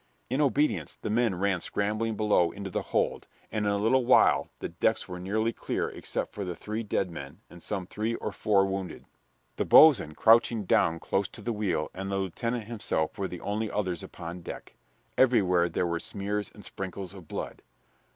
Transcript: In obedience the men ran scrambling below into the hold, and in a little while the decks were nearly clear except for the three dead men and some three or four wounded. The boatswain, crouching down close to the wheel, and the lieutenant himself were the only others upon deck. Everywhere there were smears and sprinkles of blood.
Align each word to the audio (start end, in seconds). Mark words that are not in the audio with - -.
In 0.31 0.41
obedience 0.41 0.95
the 0.95 1.11
men 1.11 1.35
ran 1.35 1.61
scrambling 1.61 2.15
below 2.17 2.49
into 2.49 2.71
the 2.71 2.81
hold, 2.81 3.27
and 3.51 3.67
in 3.67 3.71
a 3.71 3.77
little 3.77 4.03
while 4.03 4.49
the 4.57 4.69
decks 4.69 5.07
were 5.07 5.19
nearly 5.19 5.53
clear 5.53 5.89
except 5.91 6.33
for 6.33 6.43
the 6.43 6.55
three 6.55 6.81
dead 6.81 7.11
men 7.11 7.41
and 7.51 7.61
some 7.61 7.85
three 7.85 8.15
or 8.15 8.31
four 8.31 8.65
wounded. 8.65 9.05
The 9.57 9.65
boatswain, 9.65 10.15
crouching 10.15 10.63
down 10.65 10.99
close 10.99 11.27
to 11.27 11.41
the 11.43 11.53
wheel, 11.53 11.91
and 11.93 12.11
the 12.11 12.17
lieutenant 12.17 12.63
himself 12.63 13.15
were 13.19 13.27
the 13.27 13.41
only 13.41 13.69
others 13.69 14.01
upon 14.01 14.41
deck. 14.41 14.73
Everywhere 15.19 15.69
there 15.69 15.85
were 15.85 15.99
smears 15.99 16.49
and 16.51 16.65
sprinkles 16.65 17.13
of 17.13 17.27
blood. 17.27 17.61